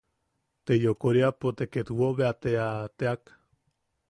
Te 0.69 0.77
yokoriapo 0.83 1.53
te 1.59 1.69
ketwo 1.73 2.09
bea 2.17 2.33
te 2.41 2.51
a 2.67 2.69
teak. 2.97 3.21